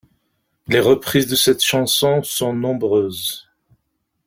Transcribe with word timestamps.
Les 0.65 0.79
reprises 0.79 1.27
de 1.27 1.35
cette 1.35 1.61
chanson 1.63 2.23
sont 2.23 2.53
nombreuses. 2.53 3.47